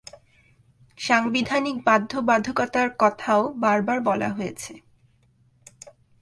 [0.97, 4.73] সাংবিধানিক বাধ্যবাধকতার কথাও বারবার বলা হয়েছে।